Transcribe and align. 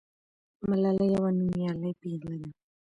ملالۍ 0.69 1.07
یوه 1.15 1.29
نومیالۍ 1.37 1.91
پیغله 2.01 2.37
ده. 2.41 2.49